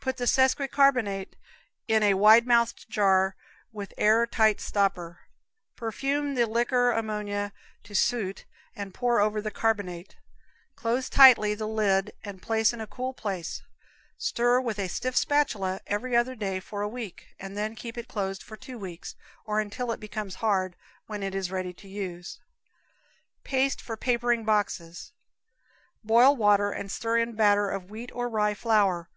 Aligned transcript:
Put 0.00 0.16
the 0.16 0.24
sesqui 0.26 0.68
carb. 0.68 1.28
in 1.86 2.02
a 2.02 2.14
wide 2.14 2.46
mouthed 2.46 2.88
jar 2.88 3.36
with 3.72 3.92
air 3.98 4.26
tight 4.26 4.58
stopper, 4.58 5.18
perfume 5.76 6.34
the 6.34 6.46
liquor 6.46 6.92
ammonia 6.92 7.52
to 7.82 7.94
suit 7.94 8.46
and 8.74 8.94
pour 8.94 9.20
over 9.20 9.42
the 9.42 9.50
carbonate; 9.50 10.16
close 10.76 11.10
tightly 11.10 11.54
the 11.54 11.68
lid 11.68 12.14
and 12.24 12.40
place 12.40 12.72
in 12.72 12.80
a 12.80 12.86
cool 12.86 13.12
place; 13.12 13.60
stir 14.16 14.60
with 14.62 14.78
a 14.78 14.88
stiff 14.88 15.14
spatula 15.14 15.82
every 15.86 16.16
other 16.16 16.34
day 16.34 16.58
for 16.58 16.80
a 16.80 16.88
week, 16.88 17.34
and 17.38 17.54
then 17.54 17.74
keep 17.74 17.98
it 17.98 18.08
closed 18.08 18.42
for 18.42 18.56
two 18.56 18.78
weeks, 18.78 19.14
or 19.44 19.60
until 19.60 19.92
it 19.92 20.00
becomes 20.00 20.36
hard, 20.36 20.74
when 21.06 21.22
it 21.22 21.34
is 21.34 21.50
ready 21.50 21.74
for 21.74 21.86
use. 21.88 22.40
Paste 23.44 23.82
for 23.82 23.98
Papering 23.98 24.42
Boxes. 24.42 25.12
Boil 26.02 26.34
water 26.34 26.70
and 26.70 26.90
stir 26.90 27.18
in 27.18 27.34
batter 27.34 27.68
of 27.68 27.90
wheat 27.90 28.10
or 28.14 28.30
rye 28.30 28.54
flour. 28.54 29.10